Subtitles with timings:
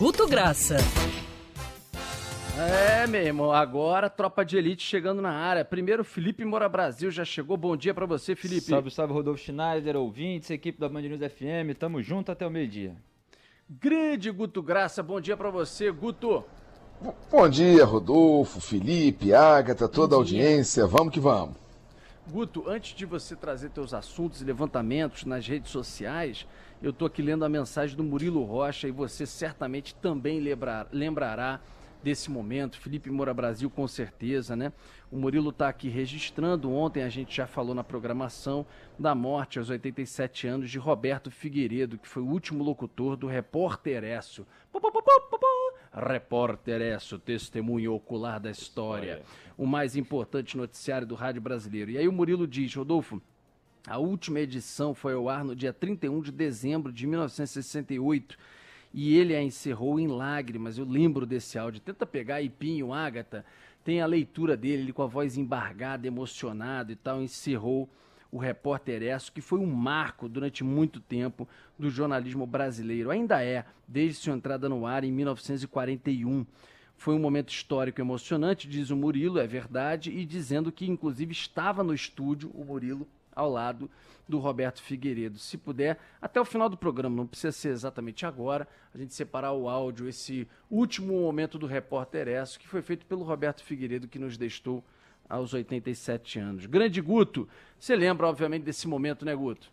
[0.00, 0.78] Guto Graça.
[2.58, 5.62] É, meu irmão, agora tropa de elite chegando na área.
[5.62, 7.54] Primeiro, Felipe Mora Brasil já chegou.
[7.54, 8.62] Bom dia para você, Felipe.
[8.62, 11.76] Salve, salve, Rodolfo Schneider, ouvintes, equipe da Band News FM.
[11.78, 12.96] Tamo junto até o meio-dia.
[13.68, 16.42] Grande Guto Graça, bom dia para você, Guto.
[17.30, 20.86] Bom dia, Rodolfo, Felipe, Agatha, toda a audiência.
[20.86, 21.56] Vamos que vamos.
[22.28, 26.46] Guto, antes de você trazer teus assuntos e levantamentos nas redes sociais,
[26.82, 31.60] eu tô aqui lendo a mensagem do Murilo Rocha e você certamente também lembrar, lembrará
[32.02, 32.78] desse momento.
[32.78, 34.72] Felipe Moura Brasil, com certeza, né?
[35.10, 36.72] O Murilo está aqui registrando.
[36.72, 38.64] Ontem a gente já falou na programação
[38.98, 44.04] da morte aos 87 anos de Roberto Figueiredo, que foi o último locutor do Repórter
[44.04, 44.46] Esso.
[45.92, 49.22] Repórter Esso, testemunho ocular da história.
[49.58, 51.90] O mais importante noticiário do rádio brasileiro.
[51.90, 53.20] E aí o Murilo diz, Rodolfo,
[53.86, 58.38] a última edição foi ao ar no dia 31 de dezembro de 1968
[58.92, 60.78] e ele a encerrou em lágrimas.
[60.78, 61.80] Eu lembro desse áudio.
[61.80, 63.44] Tenta pegar Ipinho, Ágata,
[63.84, 67.88] tem a leitura dele, ele com a voz embargada, emocionado e tal, encerrou
[68.30, 73.10] o Repórter Esso, que foi um marco durante muito tempo do jornalismo brasileiro.
[73.10, 76.46] Ainda é, desde sua entrada no ar em 1941.
[76.96, 81.82] Foi um momento histórico emocionante, diz o Murilo, é verdade, e dizendo que inclusive estava
[81.82, 83.90] no estúdio o Murilo ao lado
[84.28, 85.38] do Roberto Figueiredo.
[85.38, 89.52] Se puder, até o final do programa, não precisa ser exatamente agora, a gente separar
[89.52, 94.18] o áudio, esse último momento do Repórter Esso, que foi feito pelo Roberto Figueiredo, que
[94.18, 94.84] nos deixou
[95.30, 96.66] aos 87 anos.
[96.66, 99.70] Grande Guto, você lembra, obviamente, desse momento, né, Guto?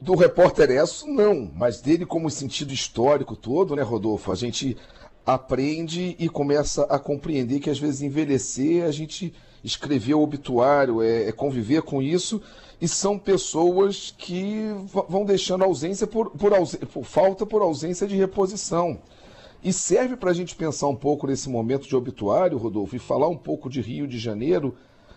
[0.00, 4.32] Do Repórter Esso, não, mas dele como sentido histórico todo, né, Rodolfo?
[4.32, 4.76] A gente
[5.24, 11.28] aprende e começa a compreender que às vezes envelhecer a gente escrever o obituário, é,
[11.28, 12.42] é, conviver com isso,
[12.80, 14.72] e são pessoas que
[15.08, 16.52] vão deixando ausência por, por,
[16.92, 18.98] por falta por ausência de reposição.
[19.62, 23.28] E serve para a gente pensar um pouco nesse momento de obituário, Rodolfo, e falar
[23.28, 24.76] um pouco de Rio de Janeiro,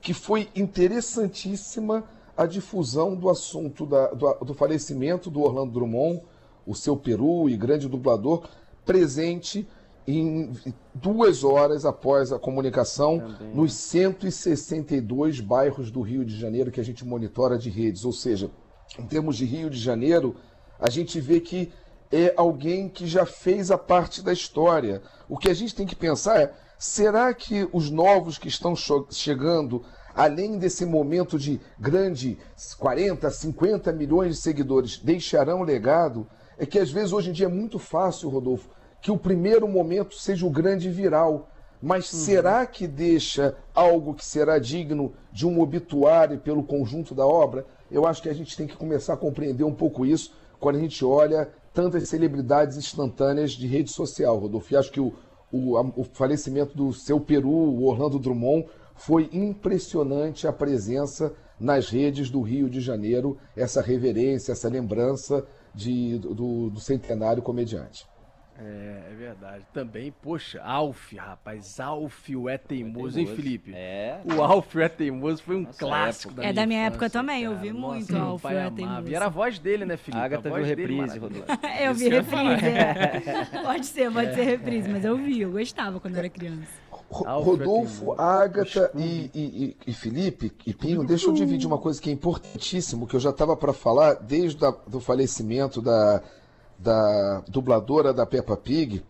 [0.00, 2.04] que foi interessantíssima
[2.36, 6.22] a difusão do assunto da, do, do falecimento do Orlando Drummond,
[6.66, 8.48] o seu peru e grande dublador,
[8.84, 9.68] presente
[10.06, 10.52] em
[10.94, 13.54] duas horas após a comunicação Também.
[13.54, 18.04] nos 162 bairros do Rio de Janeiro que a gente monitora de redes.
[18.04, 18.50] Ou seja,
[18.98, 20.34] em termos de Rio de Janeiro,
[20.80, 21.70] a gente vê que
[22.12, 25.02] é alguém que já fez a parte da história.
[25.28, 28.74] O que a gente tem que pensar é: será que os novos que estão
[29.10, 29.82] chegando,
[30.14, 32.38] além desse momento de grande
[32.78, 36.26] 40, 50 milhões de seguidores, deixarão legado?
[36.58, 38.68] É que às vezes hoje em dia é muito fácil, Rodolfo
[39.02, 41.48] que o primeiro momento seja o grande viral.
[41.82, 42.20] Mas uhum.
[42.20, 47.66] será que deixa algo que será digno de um obituário pelo conjunto da obra?
[47.90, 50.78] Eu acho que a gente tem que começar a compreender um pouco isso quando a
[50.78, 54.72] gente olha tantas celebridades instantâneas de rede social, Rodolfo.
[54.72, 55.12] E acho que o,
[55.50, 62.30] o, o falecimento do seu Peru, o Orlando Drummond, foi impressionante a presença nas redes
[62.30, 68.06] do Rio de Janeiro, essa reverência, essa lembrança de, do, do centenário comediante.
[68.58, 69.64] É, é verdade.
[69.72, 71.80] Também, poxa, Alf, rapaz.
[71.80, 73.72] Alf, o É Teimoso, hein, Felipe?
[73.74, 74.20] É.
[74.24, 77.44] O Alf, o É Teimoso foi um Nossa clássico da É da minha época também,
[77.44, 79.08] eu vi muito Nossa, Alf, o É Teimoso.
[79.08, 80.20] E era a voz dele, né, Felipe?
[80.20, 81.46] A Agatha viu reprise, Rodolfo.
[81.80, 83.62] eu vi reprise, é.
[83.62, 86.82] Pode ser, pode ser reprise, mas eu vi, eu gostava quando era criança.
[87.10, 92.12] Rodolfo, Agatha e, e, e, Felipe e Pinho, deixa eu dividir uma coisa que é
[92.12, 96.22] importantíssimo, que eu já estava para falar desde o falecimento da
[96.82, 99.04] da dubladora da Peppa Pig,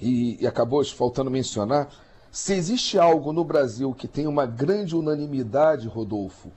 [0.00, 1.88] e, e acabou faltando mencionar,
[2.30, 6.50] se existe algo no Brasil que tem uma grande unanimidade, Rodolfo,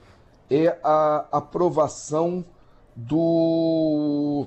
[0.48, 2.44] é a aprovação
[2.94, 4.46] do,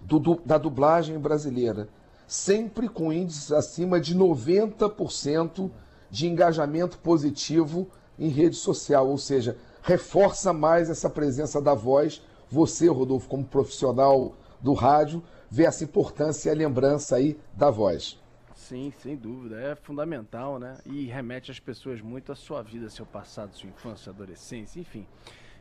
[0.00, 1.88] do, do, da dublagem brasileira.
[2.26, 5.70] Sempre com índices acima de 90%
[6.10, 7.88] de engajamento positivo
[8.18, 12.22] em rede social, ou seja, reforça mais essa presença da voz.
[12.48, 18.18] Você, Rodolfo, como profissional do rádio, ver essa importância e a lembrança aí da voz.
[18.54, 19.60] Sim, sem dúvida.
[19.60, 20.78] É fundamental, né?
[20.86, 25.06] E remete as pessoas muito à sua vida, seu passado, sua infância, sua adolescência, enfim.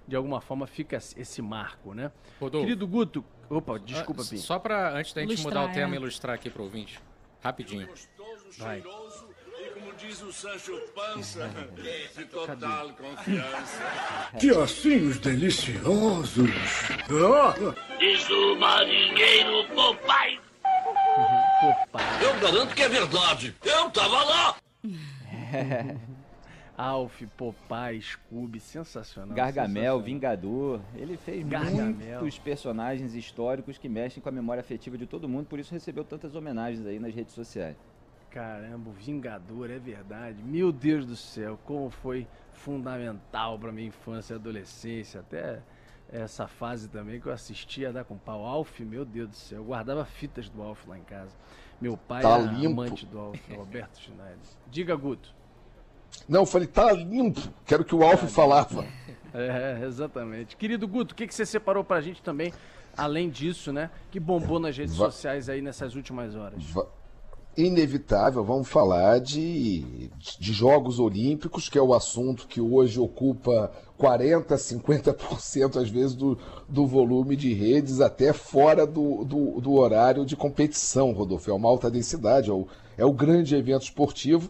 [0.07, 2.09] De alguma forma fica esse marco, né?
[2.39, 2.65] Rodolfo.
[2.65, 3.23] Querido Guto.
[3.49, 4.37] Opa, desculpa, Pim.
[4.37, 5.97] Só para antes da gente ilustrar, mudar o tema, é.
[5.97, 7.01] ilustrar aqui para o ouvinte.
[7.41, 7.89] Rapidinho.
[8.59, 8.81] Vai
[9.97, 11.49] diz o Sancho Pança,
[12.15, 13.81] de total confiança.
[14.39, 16.49] Que ossinhos deliciosos!
[17.99, 20.39] Diz o marinheiro Popeye.
[22.21, 23.55] Eu garanto que é verdade.
[23.63, 24.55] Eu tava lá.
[26.77, 29.35] Alf, Popeye, Scooby, sensacional.
[29.35, 30.01] Gargamel, sensacional.
[30.01, 30.81] Vingador.
[30.95, 32.21] Ele fez Gargamel.
[32.21, 36.03] muitos personagens históricos que mexem com a memória afetiva de todo mundo, por isso recebeu
[36.03, 37.75] tantas homenagens aí nas redes sociais.
[38.31, 40.41] Caramba, o Vingador, é verdade.
[40.41, 45.59] Meu Deus do céu, como foi fundamental para minha infância e adolescência, até
[46.09, 48.45] essa fase também que eu assistia a dar com pau.
[48.45, 51.31] Alf, meu Deus do céu, eu guardava fitas do Alf lá em casa.
[51.79, 52.81] Meu pai Tá era limpo.
[52.81, 54.37] amante do Alf, Roberto Schneider.
[54.69, 55.33] Diga, Guto.
[56.27, 57.41] Não, eu falei, tá limpo.
[57.65, 58.85] Quero que o Alf falava.
[59.33, 60.55] É, exatamente.
[60.55, 62.53] Querido Guto, o que, que você separou pra gente também,
[62.97, 63.89] além disso, né?
[64.11, 66.63] Que bombou nas redes Va- sociais aí nessas últimas horas.
[66.71, 66.85] Va-
[67.57, 70.09] Inevitável, vamos falar de,
[70.39, 73.69] de Jogos Olímpicos, que é o assunto que hoje ocupa
[73.99, 76.37] 40%, 50% às vezes do,
[76.69, 81.51] do volume de redes, até fora do, do, do horário de competição, Rodolfo.
[81.51, 82.67] É uma alta densidade, é o,
[82.97, 84.49] é o grande evento esportivo.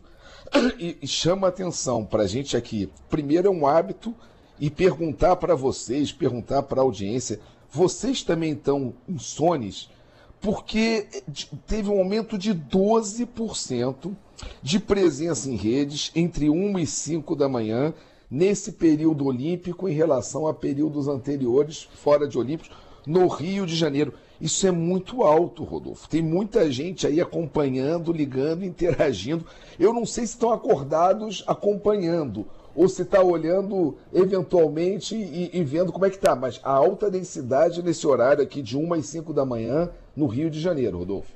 [0.79, 2.87] E, e chama atenção para a gente aqui.
[3.09, 4.13] Primeiro é um hábito
[4.59, 7.39] e perguntar para vocês, perguntar para a audiência,
[7.71, 9.89] vocês também estão insones?
[10.41, 11.07] Porque
[11.67, 14.11] teve um aumento de 12%
[14.61, 17.93] de presença em redes entre 1 e 5 da manhã
[18.29, 24.13] nesse período olímpico em relação a períodos anteriores, fora de Olímpicos, no Rio de Janeiro.
[24.39, 26.09] Isso é muito alto, Rodolfo.
[26.09, 29.45] Tem muita gente aí acompanhando, ligando, interagindo.
[29.79, 35.91] Eu não sei se estão acordados acompanhando ou se está olhando eventualmente e, e vendo
[35.91, 39.33] como é que tá, mas a alta densidade nesse horário aqui de 1 às 5
[39.33, 41.33] da manhã no Rio de Janeiro, Rodolfo.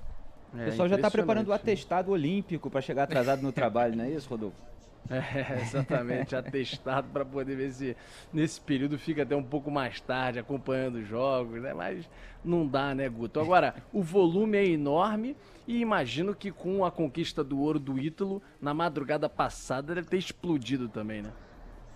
[0.57, 1.54] O É, pessoal já está preparando o impressionante.
[1.54, 4.66] atestado olímpico para chegar atrasado no trabalho, não é isso, Rodolfo?
[5.10, 7.98] É, exatamente, atestado para poder ver se
[8.33, 11.74] nesse período fica até um pouco mais tarde acompanhando os jogos, né?
[11.75, 12.10] Mas
[12.44, 13.39] não dá, né, Guto?
[13.39, 15.38] Agora, o volume é enorme
[15.68, 20.18] e imagino que com a conquista do ouro do Ítalo, na madrugada passada deve ter
[20.18, 21.33] explodido também, né?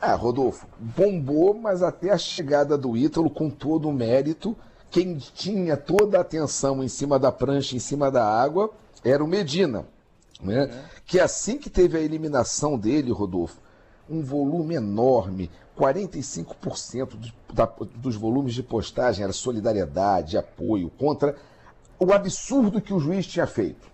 [0.02, 4.58] Ah, Rodolfo, bombou, mas até a chegada do Ítalo, com todo o mérito,
[4.90, 8.72] quem tinha toda a atenção em cima da prancha, em cima da água,
[9.04, 9.86] era o Medina.
[10.42, 10.86] Né?
[11.06, 13.60] Que assim que teve a eliminação dele, Rodolfo,
[14.10, 21.36] um volume enorme, 45% dos, da- dos volumes de postagem era solidariedade, apoio contra
[22.00, 23.88] o absurdo que o juiz tinha feito.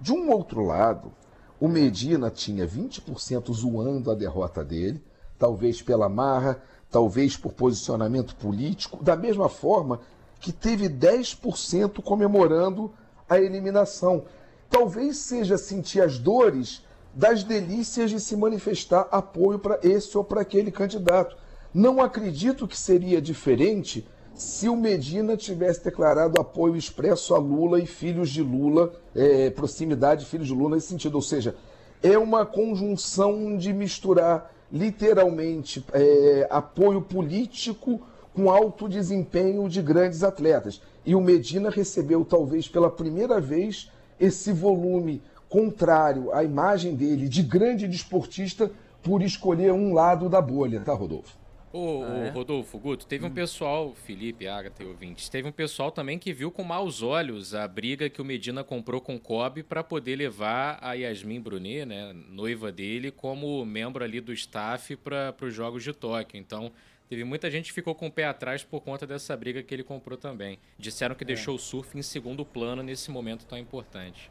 [0.00, 1.12] De um outro lado,
[1.58, 5.02] o Medina tinha 20% zoando a derrota dele,
[5.38, 6.60] talvez pela marra,
[6.90, 10.00] talvez por posicionamento político, da mesma forma
[10.46, 12.92] que teve 10% comemorando
[13.28, 14.22] a eliminação.
[14.70, 20.42] Talvez seja sentir as dores das delícias de se manifestar apoio para esse ou para
[20.42, 21.36] aquele candidato.
[21.74, 24.06] Não acredito que seria diferente
[24.36, 30.26] se o Medina tivesse declarado apoio expresso a Lula e filhos de Lula, eh, proximidade
[30.26, 31.16] filhos de Lula nesse sentido.
[31.16, 31.56] Ou seja,
[32.00, 38.00] é uma conjunção de misturar literalmente eh, apoio político
[38.36, 40.82] com alto desempenho de grandes atletas.
[41.06, 43.90] E o Medina recebeu, talvez pela primeira vez,
[44.20, 48.70] esse volume contrário à imagem dele de grande desportista
[49.02, 51.34] por escolher um lado da bolha, tá, Rodolfo?
[51.72, 52.30] Ô, Ah, é?
[52.30, 56.50] Rodolfo, Guto, teve um pessoal, Felipe, Agatha e ouvintes, teve um pessoal também que viu
[56.50, 60.78] com maus olhos a briga que o Medina comprou com o Kobe para poder levar
[60.82, 65.92] a Yasmin Brunet, né, noiva dele, como membro ali do staff para os Jogos de
[65.92, 66.38] Tóquio.
[66.38, 66.70] Então,
[67.08, 69.82] teve muita gente que ficou com o pé atrás por conta dessa briga que ele
[69.82, 70.58] comprou também.
[70.78, 74.30] Disseram que deixou o surf em segundo plano nesse momento tão importante.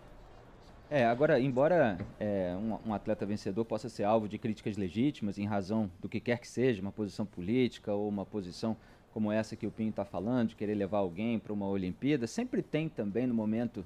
[0.90, 5.46] É, agora, embora é, um, um atleta vencedor possa ser alvo de críticas legítimas em
[5.46, 8.78] razão do que quer que seja, uma posição política ou uma posição
[9.12, 12.62] como essa que o Pinho está falando, de querer levar alguém para uma Olimpíada, sempre
[12.62, 13.86] tem também no momento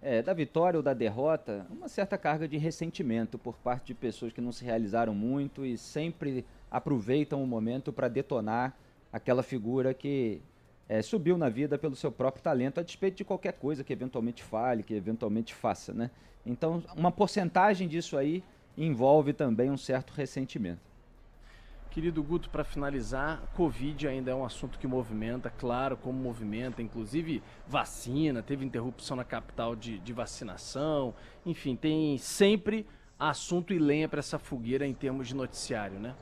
[0.00, 4.32] é, da vitória ou da derrota uma certa carga de ressentimento por parte de pessoas
[4.32, 8.76] que não se realizaram muito e sempre aproveitam o momento para detonar
[9.12, 10.40] aquela figura que
[10.88, 14.42] é, subiu na vida pelo seu próprio talento, a despeito de qualquer coisa que eventualmente
[14.42, 16.10] fale, que eventualmente faça, né?
[16.44, 18.42] Então, uma porcentagem disso aí
[18.76, 20.90] envolve também um certo ressentimento.
[21.90, 27.42] Querido Guto, para finalizar, Covid ainda é um assunto que movimenta, claro, como movimenta, inclusive
[27.66, 31.12] vacina, teve interrupção na capital de, de vacinação,
[31.44, 32.86] enfim, tem sempre
[33.18, 36.14] assunto e lenha para essa fogueira em termos de noticiário, né?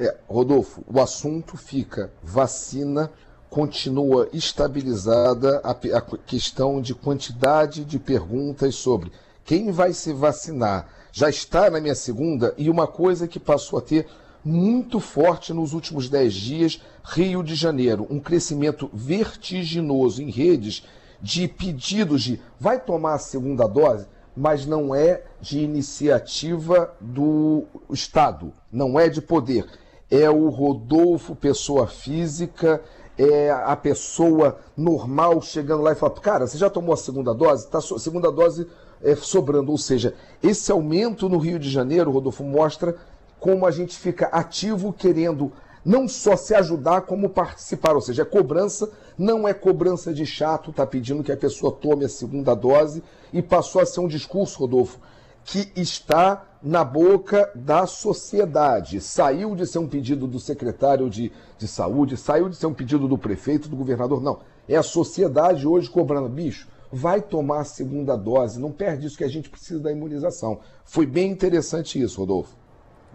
[0.00, 3.10] É, Rodolfo, o assunto fica vacina,
[3.50, 9.10] continua estabilizada a, a questão de quantidade de perguntas sobre
[9.44, 10.88] quem vai se vacinar.
[11.10, 14.06] Já está na minha segunda e uma coisa que passou a ter
[14.44, 20.84] muito forte nos últimos 10 dias, Rio de Janeiro, um crescimento vertiginoso em redes
[21.20, 24.06] de pedidos de vai tomar a segunda dose?
[24.38, 29.66] mas não é de iniciativa do Estado, não é de poder.
[30.10, 32.82] É o Rodolfo, pessoa física,
[33.18, 37.64] é a pessoa normal chegando lá e falando: Cara, você já tomou a segunda dose?
[37.64, 38.66] Está a segunda dose
[39.02, 39.72] é, sobrando.
[39.72, 42.96] Ou seja, esse aumento no Rio de Janeiro, Rodolfo, mostra
[43.40, 45.52] como a gente fica ativo querendo
[45.84, 47.94] não só se ajudar, como participar.
[47.94, 52.04] Ou seja, é cobrança, não é cobrança de chato, tá pedindo que a pessoa tome
[52.04, 54.98] a segunda dose e passou a ser um discurso, Rodolfo,
[55.44, 59.00] que está na boca da sociedade.
[59.00, 63.06] Saiu de ser um pedido do secretário de, de saúde, saiu de ser um pedido
[63.06, 64.22] do prefeito, do governador.
[64.22, 64.40] Não.
[64.68, 66.28] É a sociedade hoje cobrando.
[66.28, 70.60] Bicho, vai tomar a segunda dose, não perde isso que a gente precisa da imunização.
[70.84, 72.56] Foi bem interessante isso, Rodolfo.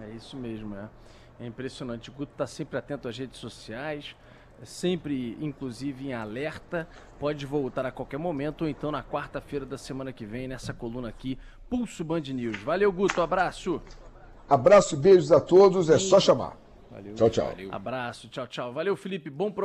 [0.02, 0.90] É isso mesmo, é.
[1.40, 2.10] É impressionante.
[2.10, 4.16] O Guto está sempre atento às redes sociais,
[4.66, 6.88] sempre, inclusive, em alerta.
[7.20, 11.10] Pode voltar a qualquer momento, ou então na quarta-feira da semana que vem, nessa coluna
[11.10, 11.38] aqui,
[11.70, 12.58] Pulso Band News.
[12.58, 13.22] Valeu, Guto.
[13.22, 13.82] Abraço.
[14.50, 15.90] Abraço e beijos a todos.
[15.90, 16.58] É só chamar.
[16.92, 17.16] Valeu.
[17.16, 17.48] Tchau, tchau.
[17.48, 17.70] Valeu.
[17.72, 18.28] Abraço.
[18.28, 18.72] Tchau, tchau.
[18.72, 19.30] Valeu, Felipe.
[19.30, 19.62] Bom programa.